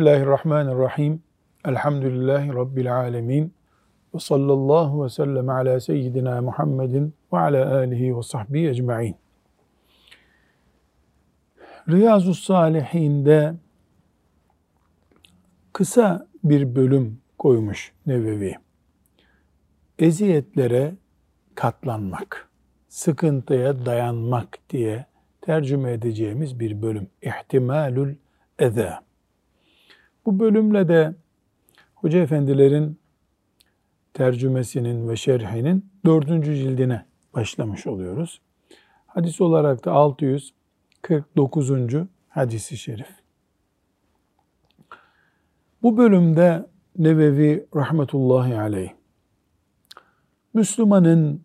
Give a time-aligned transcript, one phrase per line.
[0.00, 1.22] Bismillahirrahmanirrahim.
[1.64, 3.54] Elhamdülillahi Rabbil alemin.
[4.14, 9.16] Ve sallallahu ve sellem ala seyyidina Muhammedin ve ala alihi ve sahbihi ecma'in.
[11.88, 13.54] Riyazu Salihin'de
[15.72, 18.54] kısa bir bölüm koymuş Nevevi.
[19.98, 20.94] Eziyetlere
[21.54, 22.50] katlanmak,
[22.88, 25.06] sıkıntıya dayanmak diye
[25.40, 27.06] tercüme edeceğimiz bir bölüm.
[27.22, 28.14] İhtimalül
[28.58, 29.09] eza.
[30.26, 31.14] Bu bölümle de
[31.94, 32.98] Hoca Efendilerin
[34.14, 38.40] tercümesinin ve şerhinin dördüncü cildine başlamış oluyoruz.
[39.06, 41.70] Hadis olarak da 649.
[42.28, 43.20] hadisi şerif.
[45.82, 46.66] Bu bölümde
[46.98, 48.90] Nevevi rahmetullahi aleyh
[50.54, 51.44] Müslümanın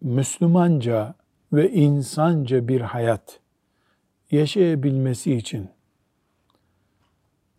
[0.00, 1.14] Müslümanca
[1.52, 3.40] ve insanca bir hayat
[4.30, 5.68] yaşayabilmesi için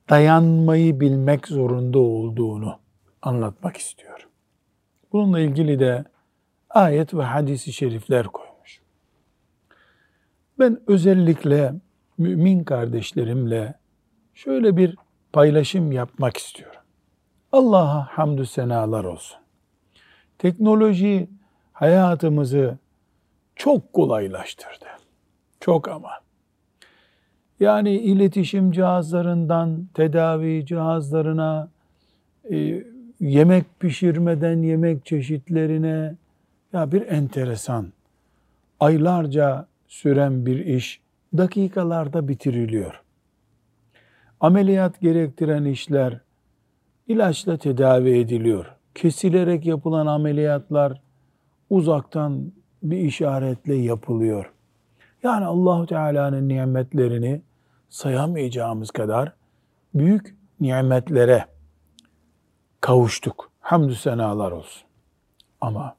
[0.09, 2.80] dayanmayı bilmek zorunda olduğunu
[3.22, 4.27] anlatmak istiyor.
[5.11, 6.05] Bununla ilgili de
[6.69, 8.81] ayet ve hadisi şerifler koymuş.
[10.59, 11.73] Ben özellikle
[12.17, 13.73] mümin kardeşlerimle
[14.33, 14.95] şöyle bir
[15.33, 16.81] paylaşım yapmak istiyorum.
[17.52, 19.38] Allah'a hamdü senalar olsun.
[20.38, 21.30] Teknoloji
[21.73, 22.78] hayatımızı
[23.55, 24.85] çok kolaylaştırdı.
[25.59, 26.27] Çok ama.
[27.59, 31.69] Yani iletişim cihazlarından tedavi cihazlarına,
[32.52, 32.83] e,
[33.19, 36.16] yemek pişirmeden yemek çeşitlerine
[36.73, 37.88] ya bir enteresan
[38.80, 41.02] aylarca süren bir iş
[41.38, 43.02] dakikalarda bitiriliyor.
[44.39, 46.19] Ameliyat gerektiren işler
[47.07, 48.66] ilaçla tedavi ediliyor.
[48.95, 51.01] Kesilerek yapılan ameliyatlar
[51.69, 52.51] uzaktan
[52.84, 54.51] bir işaretle yapılıyor.
[55.24, 57.41] Yani Allahu Teala'nın nimetlerini
[57.90, 59.34] sayamayacağımız kadar
[59.94, 61.46] büyük nimetlere
[62.81, 63.52] kavuştuk.
[63.59, 64.88] Hamdü senalar olsun.
[65.62, 65.96] Ama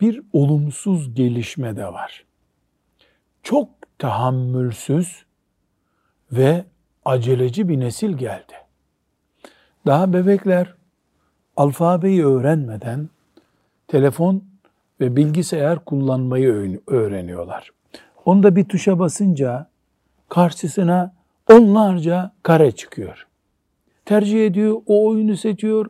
[0.00, 2.24] bir olumsuz gelişme de var.
[3.42, 5.24] Çok tahammülsüz
[6.32, 6.64] ve
[7.04, 8.52] aceleci bir nesil geldi.
[9.86, 10.74] Daha bebekler
[11.56, 13.08] alfabeyi öğrenmeden
[13.88, 14.44] telefon
[15.00, 17.70] ve bilgisayar kullanmayı öğreniyorlar.
[18.24, 19.71] Onda bir tuşa basınca
[20.32, 21.14] karşısına
[21.52, 23.26] onlarca kare çıkıyor.
[24.04, 25.86] Tercih ediyor, o oyunu seçiyor.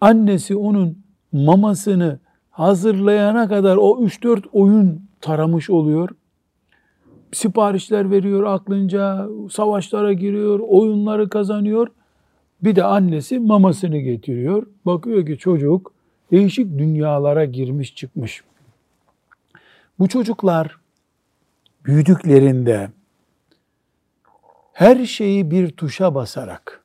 [0.00, 0.98] Annesi onun
[1.32, 2.18] mamasını
[2.50, 6.08] hazırlayana kadar o 3-4 oyun taramış oluyor.
[7.32, 11.88] Siparişler veriyor aklınca, savaşlara giriyor, oyunları kazanıyor.
[12.62, 14.66] Bir de annesi mamasını getiriyor.
[14.86, 15.92] Bakıyor ki çocuk
[16.30, 18.44] değişik dünyalara girmiş çıkmış.
[19.98, 20.76] Bu çocuklar
[21.84, 22.90] büyüdüklerinde
[24.74, 26.84] her şeyi bir tuşa basarak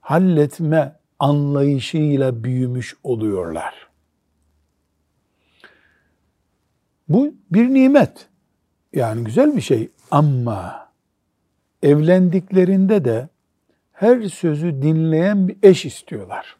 [0.00, 3.88] halletme anlayışıyla büyümüş oluyorlar.
[7.08, 8.28] Bu bir nimet.
[8.92, 10.88] Yani güzel bir şey ama
[11.82, 13.28] evlendiklerinde de
[13.92, 16.56] her sözü dinleyen bir eş istiyorlar.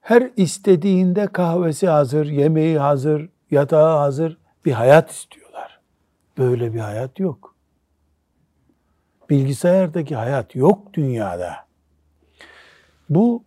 [0.00, 5.80] Her istediğinde kahvesi hazır, yemeği hazır, yatağı hazır bir hayat istiyorlar.
[6.38, 7.49] Böyle bir hayat yok
[9.30, 11.66] bilgisayardaki hayat yok dünyada.
[13.10, 13.44] Bu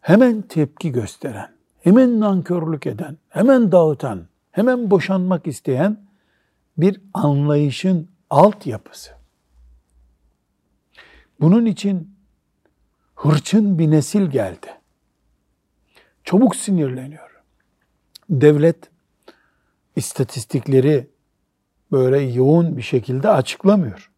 [0.00, 6.00] hemen tepki gösteren, hemen nankörlük eden, hemen dağıtan, hemen boşanmak isteyen
[6.78, 9.10] bir anlayışın altyapısı.
[11.40, 12.14] Bunun için
[13.14, 14.66] hırçın bir nesil geldi.
[16.24, 17.42] Çabuk sinirleniyor.
[18.30, 18.90] Devlet
[19.96, 21.10] istatistikleri
[21.92, 24.09] böyle yoğun bir şekilde açıklamıyor.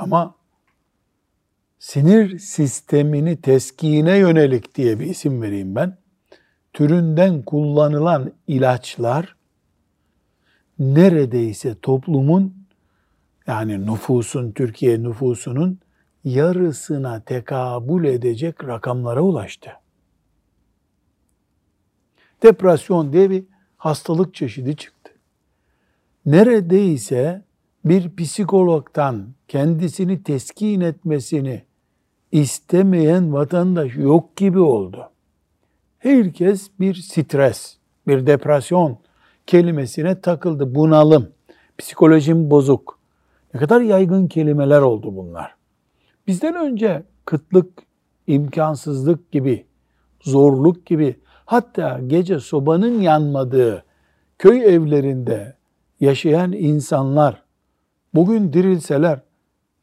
[0.00, 0.34] Ama
[1.78, 5.96] sinir sistemini teskine yönelik diye bir isim vereyim ben.
[6.72, 9.36] Türünden kullanılan ilaçlar
[10.78, 12.54] neredeyse toplumun
[13.46, 15.78] yani nüfusun, Türkiye nüfusunun
[16.24, 19.70] yarısına tekabül edecek rakamlara ulaştı.
[22.42, 23.44] Depresyon diye bir
[23.76, 25.12] hastalık çeşidi çıktı.
[26.26, 27.42] Neredeyse
[27.84, 31.62] bir psikologtan kendisini teskin etmesini
[32.32, 35.10] istemeyen vatandaş yok gibi oldu.
[35.98, 38.98] Herkes bir stres, bir depresyon
[39.46, 40.74] kelimesine takıldı.
[40.74, 41.28] Bunalım,
[41.78, 42.98] psikolojim bozuk.
[43.54, 45.54] Ne kadar yaygın kelimeler oldu bunlar.
[46.26, 47.82] Bizden önce kıtlık,
[48.26, 49.66] imkansızlık gibi,
[50.20, 53.84] zorluk gibi hatta gece sobanın yanmadığı
[54.38, 55.56] köy evlerinde
[56.00, 57.42] yaşayan insanlar
[58.14, 59.20] bugün dirilseler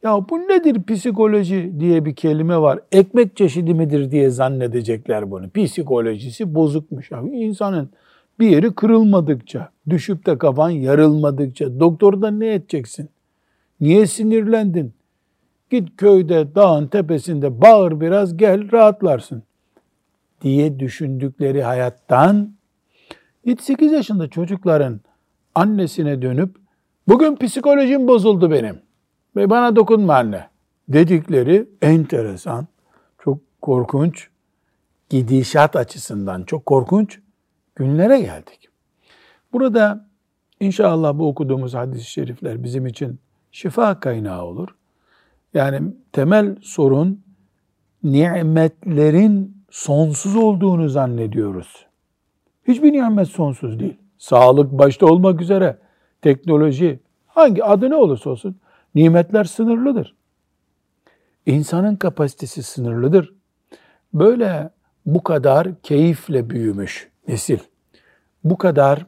[0.03, 2.79] Ya bu nedir psikoloji diye bir kelime var.
[2.91, 5.49] Ekmek çeşidi midir diye zannedecekler bunu.
[5.49, 7.11] Psikolojisi bozukmuş.
[7.11, 7.89] Ya insanın
[8.39, 13.09] bir yeri kırılmadıkça, düşüp de kafan yarılmadıkça doktorda ne edeceksin?
[13.81, 14.93] Niye sinirlendin?
[15.69, 19.43] Git köyde, dağın tepesinde bağır biraz gel rahatlarsın
[20.41, 22.53] diye düşündükleri hayattan
[23.45, 24.99] 7-8 yaşında çocukların
[25.55, 26.66] annesine dönüp
[27.07, 28.81] bugün psikolojim bozuldu benim
[29.35, 30.49] ve bana dokunma anne
[30.89, 32.67] dedikleri enteresan,
[33.19, 34.29] çok korkunç
[35.09, 37.19] gidişat açısından çok korkunç
[37.75, 38.69] günlere geldik.
[39.53, 40.07] Burada
[40.59, 43.19] inşallah bu okuduğumuz hadis-i şerifler bizim için
[43.51, 44.67] şifa kaynağı olur.
[45.53, 47.23] Yani temel sorun
[48.03, 51.85] nimetlerin sonsuz olduğunu zannediyoruz.
[52.67, 53.97] Hiçbir nimet sonsuz değil.
[54.17, 55.77] Sağlık başta olmak üzere
[56.21, 58.55] teknoloji hangi adı ne olursa olsun
[58.95, 60.15] nimetler sınırlıdır.
[61.45, 63.33] İnsanın kapasitesi sınırlıdır.
[64.13, 64.69] Böyle
[65.05, 67.59] bu kadar keyifle büyümüş nesil,
[68.43, 69.05] bu kadar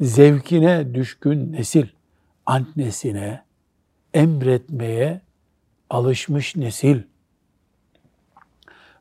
[0.00, 1.86] zevkine düşkün nesil,
[2.46, 3.42] annesine
[4.14, 5.20] emretmeye
[5.90, 7.02] alışmış nesil,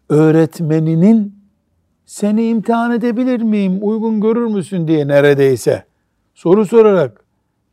[0.10, 1.44] öğretmeninin
[2.06, 5.84] seni imtihan edebilir miyim, uygun görür müsün diye neredeyse
[6.36, 7.23] soru sorarak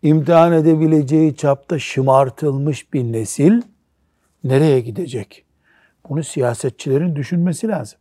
[0.02, 3.62] imtihan edebileceği çapta şımartılmış bir nesil
[4.44, 5.44] nereye gidecek?
[6.08, 7.98] Bunu siyasetçilerin düşünmesi lazım.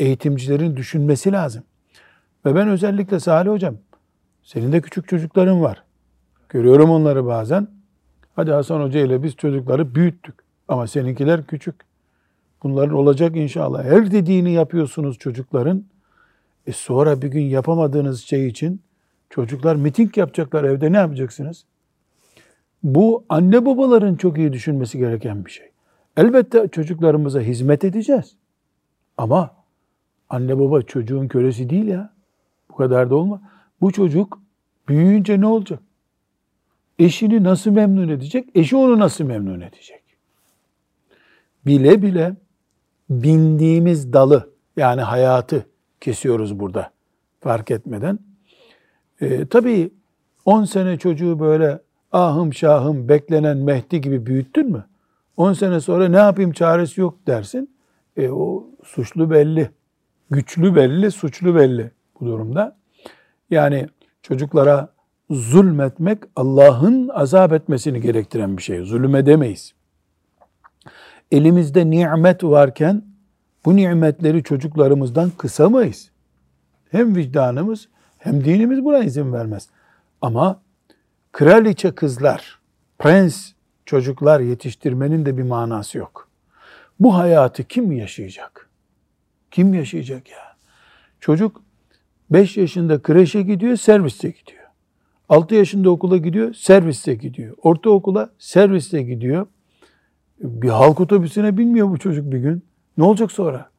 [0.00, 1.64] Eğitimcilerin düşünmesi lazım.
[2.46, 3.76] Ve ben özellikle Salih Hocam,
[4.42, 5.82] senin de küçük çocukların var.
[6.48, 7.68] Görüyorum onları bazen.
[8.36, 10.34] Hadi Hasan Hoca ile biz çocukları büyüttük.
[10.68, 11.74] Ama seninkiler küçük.
[12.62, 13.84] Bunların olacak inşallah.
[13.84, 15.84] Her dediğini yapıyorsunuz çocukların.
[16.66, 18.80] E sonra bir gün yapamadığınız şey için
[19.32, 21.64] çocuklar miting yapacaklar evde ne yapacaksınız?
[22.82, 25.70] Bu anne babaların çok iyi düşünmesi gereken bir şey.
[26.16, 28.36] Elbette çocuklarımıza hizmet edeceğiz.
[29.16, 29.50] Ama
[30.28, 32.12] anne baba çocuğun kölesi değil ya.
[32.70, 33.42] Bu kadar da olma.
[33.80, 34.38] Bu çocuk
[34.88, 35.80] büyüyünce ne olacak?
[36.98, 38.48] Eşini nasıl memnun edecek?
[38.54, 40.02] Eşi onu nasıl memnun edecek?
[41.66, 42.36] Bile bile
[43.10, 45.66] bindiğimiz dalı yani hayatı
[46.00, 46.90] kesiyoruz burada
[47.40, 48.18] fark etmeden.
[49.22, 49.90] Ee, tabii
[50.44, 51.78] 10 sene çocuğu böyle
[52.12, 54.84] ahım şahım beklenen Mehdi gibi büyüttün mü?
[55.36, 57.70] 10 sene sonra ne yapayım çaresi yok dersin.
[58.16, 59.70] E, o suçlu belli.
[60.30, 61.90] Güçlü belli, suçlu belli
[62.20, 62.76] bu durumda.
[63.50, 63.86] Yani
[64.22, 64.88] çocuklara
[65.30, 68.84] zulmetmek Allah'ın azap etmesini gerektiren bir şey.
[68.84, 69.74] Zulüm edemeyiz
[71.32, 73.02] elimizde nimet varken
[73.64, 76.10] bu nimetleri çocuklarımızdan kısamayız.
[76.90, 77.88] Hem vicdanımız
[78.22, 79.68] hem dinimiz buna izin vermez.
[80.20, 80.60] Ama
[81.32, 82.58] kraliçe kızlar,
[82.98, 83.52] prens
[83.86, 86.28] çocuklar yetiştirmenin de bir manası yok.
[87.00, 88.68] Bu hayatı kim yaşayacak?
[89.50, 90.56] Kim yaşayacak ya?
[91.20, 91.62] Çocuk
[92.30, 94.62] 5 yaşında kreşe gidiyor, serviste gidiyor.
[95.28, 97.56] 6 yaşında okula gidiyor, serviste gidiyor.
[97.62, 99.46] Ortaokula serviste gidiyor.
[100.40, 102.62] Bir halk otobüsüne binmiyor bu çocuk bir gün.
[102.98, 103.70] Ne olacak sonra?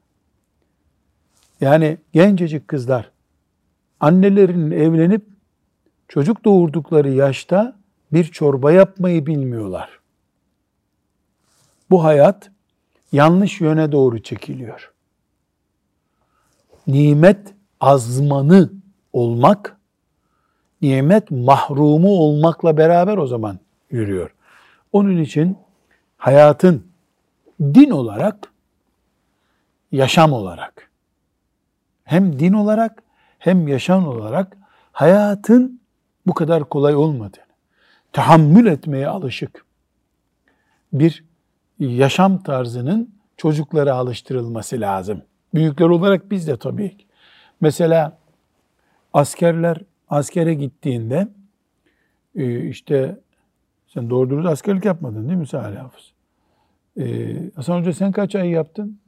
[1.62, 3.13] Yani gencecik kızlar
[4.04, 5.26] annelerinin evlenip
[6.08, 7.76] çocuk doğurdukları yaşta
[8.14, 10.00] bir çorba yapmayı bilmiyorlar.
[11.90, 12.52] Bu hayat
[13.12, 14.92] yanlış yöne doğru çekiliyor.
[16.88, 18.72] Nimet azmanı
[19.14, 19.78] olmak,
[20.82, 23.60] nimet mahrumu olmakla beraber o zaman
[23.92, 24.34] yürüyor.
[24.92, 25.58] Onun için
[26.18, 26.88] hayatın
[27.62, 28.52] din olarak,
[29.92, 30.90] yaşam olarak,
[32.04, 33.04] hem din olarak
[33.44, 34.58] hem yaşam olarak
[34.92, 35.82] hayatın
[36.28, 37.44] bu kadar kolay olmadığını,
[38.12, 39.66] tahammül etmeye alışık
[40.94, 41.24] bir
[41.80, 45.22] yaşam tarzının çocuklara alıştırılması lazım.
[45.54, 47.06] Büyükler olarak biz de tabii ki.
[47.62, 48.18] Mesela
[49.14, 49.78] askerler
[50.10, 51.28] askere gittiğinde
[52.36, 53.20] e, işte
[53.88, 56.14] sen doğru dürüst askerlik yapmadın değil mi Salih Hafız?
[57.00, 59.00] Ee, Hasan Hoca sen kaç ay yaptın?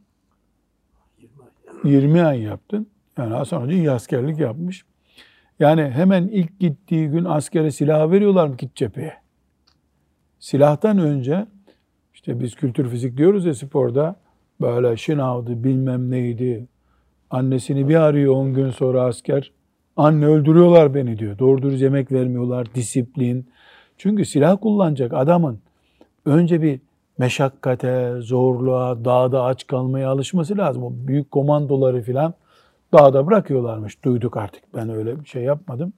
[1.84, 2.42] 20 ay.
[2.42, 2.88] yaptın.
[3.18, 4.86] Yani Hasan Hoca iyi askerlik yapmış.
[5.60, 9.14] Yani hemen ilk gittiği gün askere silah veriyorlar mı git cepheye?
[10.40, 11.46] Silahtan önce
[12.14, 14.16] işte biz kültür fizik diyoruz ya sporda
[14.62, 16.68] böyle şınavdı bilmem neydi.
[17.30, 19.52] Annesini bir arıyor 10 gün sonra asker.
[19.98, 21.40] Anne öldürüyorlar beni diyor.
[21.40, 22.76] Doğru dürüst yemek vermiyorlar.
[22.76, 23.48] Disiplin.
[23.98, 25.60] Çünkü silah kullanacak adamın
[26.26, 26.80] önce bir
[27.18, 30.84] meşakkate, zorluğa, dağda aç kalmaya alışması lazım.
[30.84, 32.34] O büyük komandoları filan
[32.98, 34.04] dağda bırakıyorlarmış.
[34.04, 35.94] Duyduk artık ben öyle bir şey yapmadım.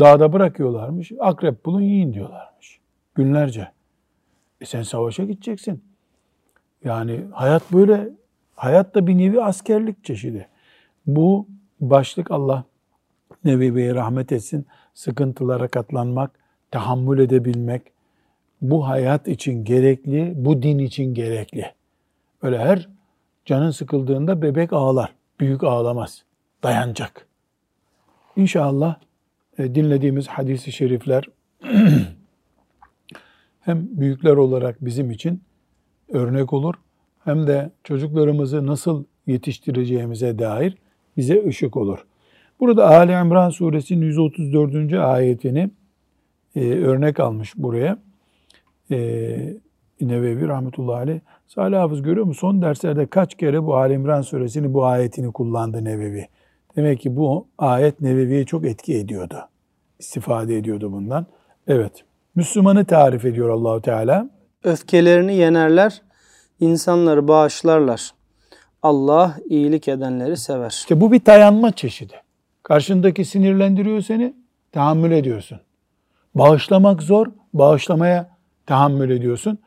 [0.00, 1.12] Dağda bırakıyorlarmış.
[1.20, 2.80] Akrep bulun yiyin diyorlarmış.
[3.14, 3.68] Günlerce.
[4.60, 5.84] E sen savaşa gideceksin.
[6.84, 8.08] Yani hayat böyle,
[8.54, 10.48] hayat da bir nevi askerlik çeşidi.
[11.06, 11.46] Bu
[11.80, 12.64] başlık Allah
[13.44, 14.66] Nebi Bey'e rahmet etsin.
[14.94, 16.30] Sıkıntılara katlanmak,
[16.70, 17.82] tahammül edebilmek,
[18.62, 21.72] bu hayat için gerekli, bu din için gerekli.
[22.42, 22.88] Öyle her
[23.44, 26.24] canın sıkıldığında bebek ağlar, büyük ağlamaz,
[26.62, 27.26] dayanacak.
[28.36, 28.96] İnşallah
[29.58, 31.24] e, dinlediğimiz hadisi şerifler
[33.60, 35.42] hem büyükler olarak bizim için
[36.08, 36.74] örnek olur
[37.24, 40.76] hem de çocuklarımızı nasıl yetiştireceğimize dair
[41.16, 42.06] bize ışık olur.
[42.60, 44.92] Burada Ali İmran suresinin 134.
[44.92, 45.70] ayetini
[46.56, 47.98] e, örnek almış buraya.
[48.90, 48.98] E,
[50.00, 51.20] Nevevi rahmetullahi aleyh.
[51.46, 52.34] Salih Hafız görüyor mu?
[52.34, 56.26] Son derslerde kaç kere bu Ali İmran suresini bu ayetini kullandı Nevevi.
[56.76, 59.48] Demek ki bu ayet Nevevi'ye çok etki ediyordu.
[59.98, 61.26] İstifade ediyordu bundan.
[61.68, 62.04] Evet.
[62.34, 64.30] Müslümanı tarif ediyor Allahu Teala.
[64.64, 66.02] Öfkelerini yenerler,
[66.60, 68.10] insanları bağışlarlar.
[68.82, 70.70] Allah iyilik edenleri sever.
[70.70, 72.14] İşte bu bir dayanma çeşidi.
[72.62, 74.34] Karşındaki sinirlendiriyor seni,
[74.72, 75.60] tahammül ediyorsun.
[76.34, 78.30] Bağışlamak zor, bağışlamaya
[78.66, 79.58] tahammül ediyorsun.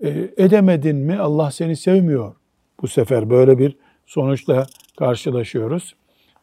[0.00, 2.34] E, edemedin mi Allah seni sevmiyor.
[2.82, 3.76] Bu sefer böyle bir
[4.06, 4.66] sonuçla
[4.98, 5.94] karşılaşıyoruz.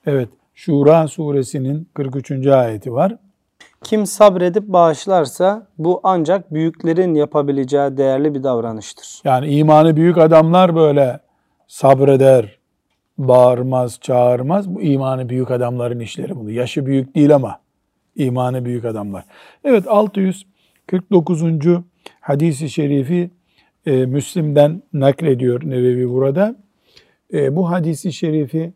[0.07, 2.47] Evet, Şura suresinin 43.
[2.47, 3.17] ayeti var.
[3.83, 9.21] Kim sabredip bağışlarsa bu ancak büyüklerin yapabileceği değerli bir davranıştır.
[9.23, 11.19] Yani imanı büyük adamlar böyle
[11.67, 12.57] sabreder,
[13.17, 14.75] bağırmaz, çağırmaz.
[14.75, 16.51] Bu imanı büyük adamların işleri bunu.
[16.51, 17.59] Yaşı büyük değil ama
[18.15, 19.25] imanı büyük adamlar.
[19.63, 21.43] Evet 649.
[22.19, 23.31] hadisi şerifi
[23.85, 26.55] e, Müslim'den naklediyor Nevevi burada.
[27.33, 28.73] E, bu hadisi şerifi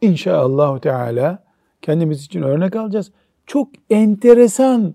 [0.00, 1.44] inşallah Teala
[1.82, 3.12] kendimiz için örnek alacağız.
[3.46, 4.94] Çok enteresan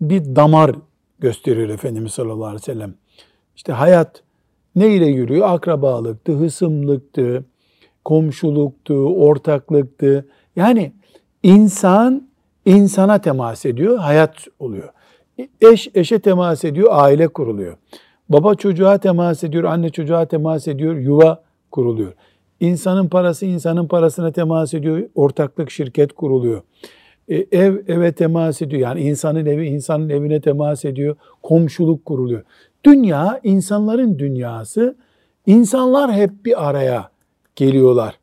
[0.00, 0.76] bir damar
[1.18, 2.94] gösteriyor Efendimiz sallallahu aleyhi ve sellem.
[3.56, 4.22] İşte hayat
[4.76, 5.48] ne ile yürüyor?
[5.50, 7.44] Akrabalıktı, hısımlıktı,
[8.04, 10.28] komşuluktu, ortaklıktı.
[10.56, 10.92] Yani
[11.42, 12.28] insan
[12.64, 14.88] insana temas ediyor, hayat oluyor.
[15.60, 17.76] Eş eşe temas ediyor, aile kuruluyor.
[18.28, 22.12] Baba çocuğa temas ediyor, anne çocuğa temas ediyor, yuva kuruluyor.
[22.60, 26.62] İnsanın parası insanın parasına temas ediyor, ortaklık şirket kuruluyor.
[27.28, 28.82] E, ev eve temas ediyor.
[28.82, 31.16] Yani insanın evi insanın evine temas ediyor.
[31.42, 32.42] Komşuluk kuruluyor.
[32.84, 34.96] Dünya insanların dünyası.
[35.46, 37.10] İnsanlar hep bir araya
[37.56, 38.18] geliyorlar.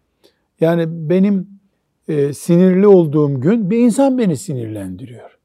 [0.61, 1.47] Yani benim
[2.07, 5.37] e, sinirli olduğum gün bir insan beni sinirlendiriyor.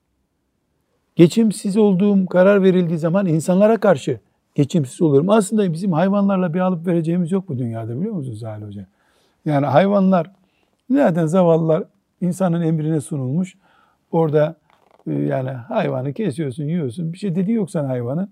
[1.16, 4.20] Geçimsiz olduğum karar verildiği zaman insanlara karşı
[4.54, 5.30] geçimsiz olurum.
[5.30, 8.86] Aslında bizim hayvanlarla bir alıp vereceğimiz yok bu dünyada biliyor musunuz Zahal Hoca?
[9.44, 10.30] Yani hayvanlar
[10.90, 11.84] zaten zavallılar
[12.20, 13.56] insanın emrine sunulmuş.
[14.12, 14.56] Orada
[15.06, 17.12] e, yani hayvanı kesiyorsun, yiyorsun.
[17.12, 18.30] Bir şey dediği yok sana hayvanın.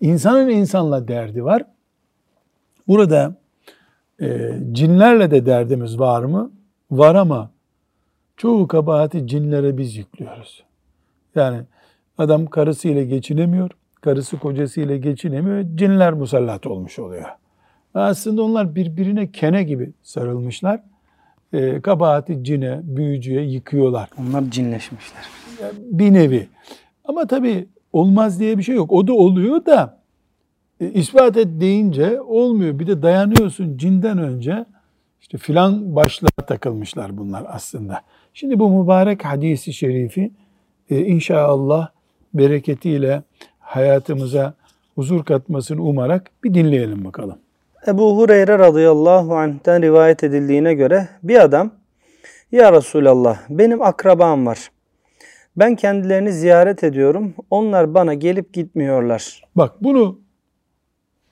[0.00, 1.62] İnsanın insanla derdi var.
[2.88, 3.34] Burada
[4.20, 6.50] e, cinlerle de derdimiz var mı?
[6.90, 7.50] Var ama
[8.36, 10.64] çoğu kabahati cinlere biz yüklüyoruz.
[11.34, 11.60] Yani
[12.18, 17.28] adam karısıyla geçinemiyor, karısı kocasıyla geçinemiyor, cinler musallat olmuş oluyor.
[17.94, 20.80] Aslında onlar birbirine kene gibi sarılmışlar.
[21.52, 24.08] E, kabahati cine, büyücüye yıkıyorlar.
[24.20, 25.22] Onlar cinleşmişler.
[25.76, 26.48] Bir nevi.
[27.04, 28.92] Ama tabii olmaz diye bir şey yok.
[28.92, 29.98] O da oluyor da
[30.80, 32.78] e, ispat et deyince olmuyor.
[32.78, 34.64] Bir de dayanıyorsun cinden önce
[35.20, 38.00] işte filan başlığa takılmışlar bunlar aslında.
[38.34, 40.30] Şimdi bu mübarek hadisi şerifi
[40.90, 41.88] e, inşallah
[42.34, 43.22] bereketiyle
[43.68, 44.54] hayatımıza
[44.94, 47.38] huzur katmasını umarak bir dinleyelim bakalım.
[47.86, 51.70] Ebu Hureyre radıyallahu anh'ten rivayet edildiğine göre bir adam
[52.52, 54.70] Ya Resulallah benim akrabam var.
[55.56, 57.34] Ben kendilerini ziyaret ediyorum.
[57.50, 59.44] Onlar bana gelip gitmiyorlar.
[59.56, 60.18] Bak bunu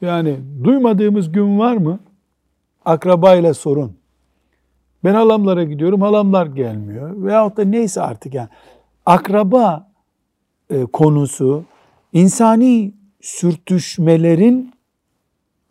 [0.01, 1.99] yani duymadığımız gün var mı?
[2.85, 3.97] Akrabayla sorun.
[5.05, 7.25] Ben halamlara gidiyorum, halamlar gelmiyor.
[7.25, 8.49] Veyahut da neyse artık yani.
[9.07, 9.91] Akraba
[10.71, 11.65] e, konusu
[12.17, 14.73] insani sürtüşmelerin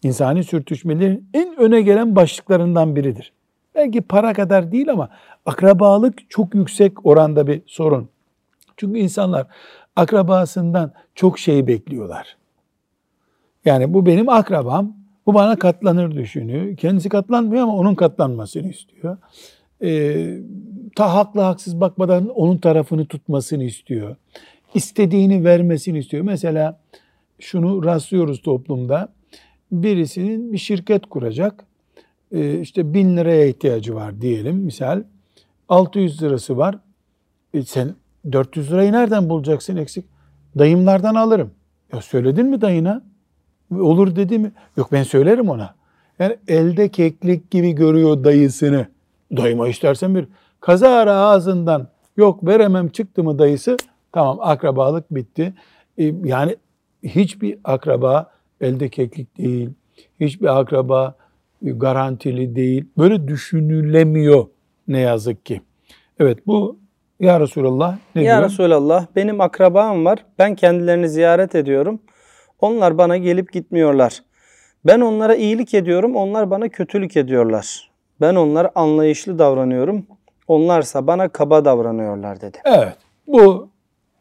[0.03, 3.33] insani sürtüşmelerin en öne gelen başlıklarından biridir.
[3.75, 5.09] Belki para kadar değil ama
[5.45, 8.09] akrabalık çok yüksek oranda bir sorun.
[8.77, 9.47] Çünkü insanlar
[9.95, 12.37] akrabasından çok şey bekliyorlar.
[13.65, 14.93] Yani bu benim akrabam,
[15.25, 16.77] bu bana katlanır düşünüyor.
[16.77, 19.17] Kendisi katlanmıyor ama onun katlanmasını istiyor.
[19.81, 20.37] Ee,
[20.95, 24.15] ta haklı haksız bakmadan onun tarafını tutmasını istiyor.
[24.75, 26.23] İstediğini vermesini istiyor.
[26.23, 26.79] Mesela
[27.39, 29.09] şunu rastlıyoruz toplumda
[29.71, 31.65] birisinin bir şirket kuracak.
[32.31, 35.03] E, işte bin liraya ihtiyacı var diyelim misal.
[35.69, 36.79] 600 lirası var.
[37.53, 37.95] E sen
[38.31, 40.05] 400 lirayı nereden bulacaksın eksik?
[40.59, 41.51] Dayımlardan alırım.
[41.93, 43.03] Ya söyledin mi dayına?
[43.79, 44.51] Olur dedi mi?
[44.77, 45.75] Yok ben söylerim ona.
[46.19, 48.87] Yani elde keklik gibi görüyor dayısını.
[49.37, 50.27] Dayıma istersen bir
[50.59, 53.77] kazara ağzından yok veremem çıktı mı dayısı
[54.15, 55.53] tamam akrabalık bitti.
[55.97, 56.55] E, yani
[57.03, 58.31] hiçbir akraba
[58.61, 59.69] elde keklik değil.
[60.19, 61.15] Hiçbir akraba
[61.61, 62.85] garantili değil.
[62.97, 64.45] Böyle düşünülemiyor
[64.87, 65.61] ne yazık ki.
[66.19, 66.79] Evet bu
[67.19, 68.49] ya Resulallah ne ya diyor?
[68.49, 70.25] Resulallah benim akrabam var.
[70.39, 71.99] Ben kendilerini ziyaret ediyorum.
[72.59, 74.23] Onlar bana gelip gitmiyorlar.
[74.85, 76.15] Ben onlara iyilik ediyorum.
[76.15, 77.91] Onlar bana kötülük ediyorlar.
[78.21, 80.05] Ben onlara anlayışlı davranıyorum.
[80.47, 82.57] Onlarsa bana kaba davranıyorlar dedi.
[82.65, 82.97] Evet.
[83.27, 83.74] Bu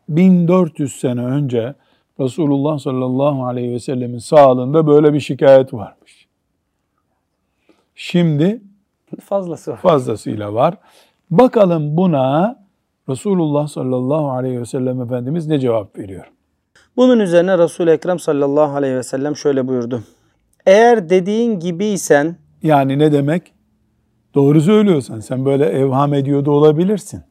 [0.09, 1.75] 1400 sene önce
[2.21, 6.27] Resulullah sallallahu aleyhi ve sellemin sağlığında böyle bir şikayet varmış.
[7.95, 8.63] Şimdi
[9.21, 9.77] Fazlası var.
[9.77, 10.79] fazlasıyla var.
[11.31, 12.65] Bakalım buna
[13.09, 16.31] Resulullah sallallahu aleyhi ve sellem Efendimiz ne cevap veriyor?
[16.97, 20.03] Bunun üzerine Resul-i Ekrem sallallahu aleyhi ve sellem şöyle buyurdu.
[20.67, 23.53] Eğer dediğin gibiysen Yani ne demek?
[24.35, 27.23] Doğru söylüyorsan sen böyle evham ediyor da olabilirsin.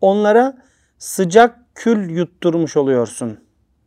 [0.00, 0.56] onlara
[0.98, 3.38] sıcak kül yutturmuş oluyorsun.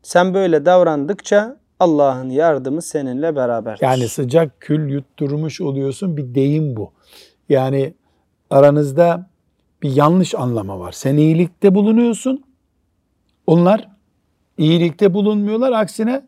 [0.02, 3.78] Sen böyle davrandıkça Allah'ın yardımı seninle beraber.
[3.82, 6.92] Yani sıcak kül yutturmuş oluyorsun bir deyim bu.
[7.50, 7.94] Yani
[8.50, 9.30] aranızda
[9.82, 10.92] bir yanlış anlama var.
[10.92, 12.44] Sen iyilikte bulunuyorsun.
[13.48, 13.90] Onlar
[14.58, 15.72] iyilikte bulunmuyorlar.
[15.72, 16.26] Aksine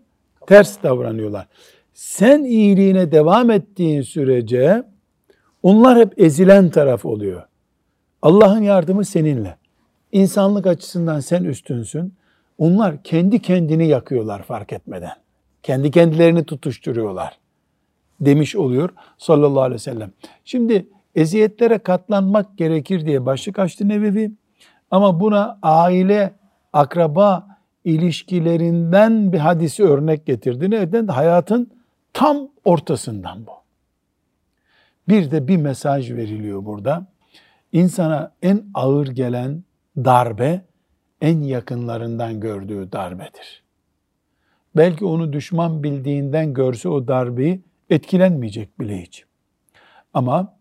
[0.47, 1.47] ters davranıyorlar.
[1.93, 4.83] Sen iyiliğine devam ettiğin sürece
[5.63, 7.43] onlar hep ezilen taraf oluyor.
[8.21, 9.58] Allah'ın yardımı seninle.
[10.11, 12.13] İnsanlık açısından sen üstünsün.
[12.57, 15.13] Onlar kendi kendini yakıyorlar fark etmeden.
[15.63, 17.39] Kendi kendilerini tutuşturuyorlar
[18.21, 20.11] demiş oluyor sallallahu aleyhi ve sellem.
[20.45, 24.31] Şimdi eziyetlere katlanmak gerekir diye başlık açtı Nevevi.
[24.91, 26.33] Ama buna aile,
[26.73, 27.47] akraba
[27.85, 30.71] ilişkilerinden bir hadisi örnek getirdi.
[30.71, 31.07] Neden?
[31.07, 31.71] Hayatın
[32.13, 33.51] tam ortasından bu.
[35.07, 37.05] Bir de bir mesaj veriliyor burada.
[37.71, 39.63] İnsana en ağır gelen
[39.97, 40.61] darbe
[41.21, 43.63] en yakınlarından gördüğü darbedir.
[44.75, 49.25] Belki onu düşman bildiğinden görse o darbeyi etkilenmeyecek bile hiç.
[50.13, 50.57] Ama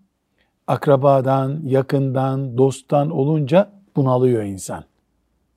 [0.67, 4.85] akrabadan, yakından, dosttan olunca bunalıyor insan.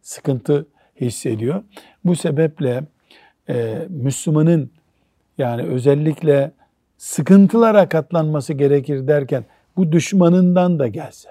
[0.01, 0.67] Sıkıntı
[1.01, 1.63] hissediyor.
[2.05, 2.83] Bu sebeple
[3.49, 4.71] e, Müslümanın
[5.37, 6.51] yani özellikle
[6.97, 9.45] sıkıntılara katlanması gerekir derken
[9.77, 11.29] bu düşmanından da gelse,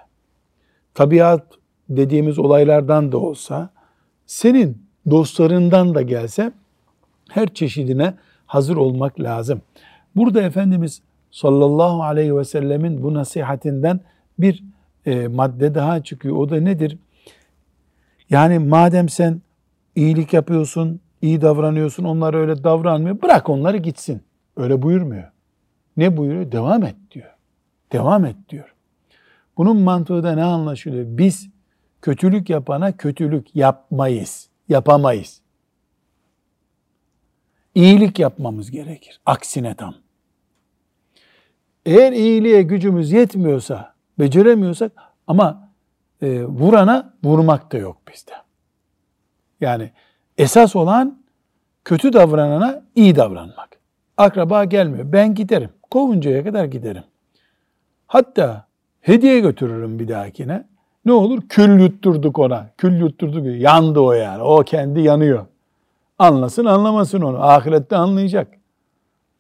[0.95, 1.60] tabiat
[1.91, 3.71] dediğimiz olaylardan da olsa,
[4.27, 6.53] senin dostlarından da gelse
[7.31, 8.15] her çeşidine
[8.47, 9.63] hazır olmak lazım.
[10.17, 14.01] Burada Efendimiz sallallahu aleyhi ve sellemin bu nasihatinden
[14.39, 14.65] bir
[15.07, 16.37] e, madde daha çıkıyor.
[16.37, 16.99] O da nedir?
[18.31, 19.41] Yani madem sen
[19.97, 23.23] iyilik yapıyorsun, iyi davranıyorsun, onlar öyle davranmıyor.
[23.23, 24.23] Bırak onları gitsin.
[24.57, 25.31] Öyle buyurmuyor.
[25.97, 26.53] Ne buyuruyor?
[26.53, 27.35] Devam et diyor.
[27.93, 28.75] Devam et diyor.
[29.57, 31.05] Bunun mantığı da ne anlaşılıyor?
[31.09, 31.50] Biz
[32.03, 34.49] kötülük yapana kötülük yapmayız.
[34.69, 35.41] Yapamayız.
[37.75, 39.21] İyilik yapmamız gerekir.
[39.27, 39.95] Aksine tam.
[41.87, 44.93] Eğer iyiliğe gücümüz yetmiyorsa, beceremiyorsak
[45.27, 45.71] ama
[46.23, 48.33] e, vurana vurmak da yok bizde.
[49.61, 49.91] Yani
[50.39, 51.23] esas olan
[51.85, 53.81] kötü davranana iyi davranmak.
[54.17, 55.13] Akraba gelmiyor.
[55.13, 55.71] Ben giderim.
[55.91, 57.05] Kovuncaya kadar giderim.
[58.07, 58.67] Hatta
[59.01, 60.69] hediye götürürüm bir dahakine.
[61.05, 61.43] Ne olur?
[61.49, 62.71] Kül yutturduk ona.
[62.77, 63.61] Kül yutturduk.
[63.61, 64.43] Yandı o yani.
[64.43, 65.47] O kendi yanıyor.
[66.19, 67.43] Anlasın anlamasın onu.
[67.43, 68.49] Ahirette anlayacak.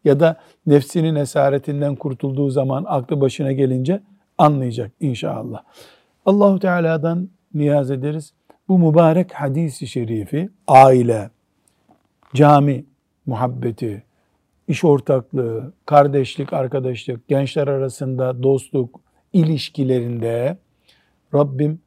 [0.04, 4.00] Ya da nefsinin esaretinden kurtulduğu zaman aklı başına gelince
[4.38, 5.62] anlayacak inşallah.
[6.26, 8.32] Allahu Teala'dan niyaz ederiz.
[8.68, 11.30] Bu mübarek hadisi şerifi aile,
[12.34, 12.84] cami
[13.26, 14.02] muhabbeti,
[14.68, 19.00] iş ortaklığı, kardeşlik, arkadaşlık, gençler arasında dostluk
[19.32, 20.56] ilişkilerinde
[21.34, 21.80] Rabbim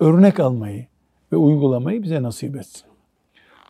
[0.00, 0.86] örnek almayı
[1.32, 2.86] ve uygulamayı bize nasip etsin.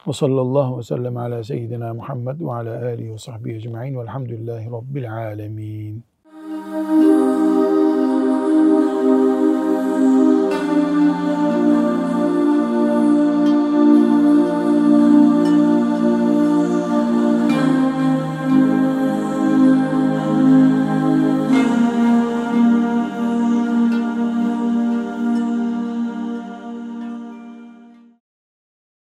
[0.09, 5.13] Ve sallallahu ve sellem ala seyyidina Muhammed ve ala alihi ve sahbihi ecma'in velhamdülillahi rabbil
[5.13, 6.05] alemin.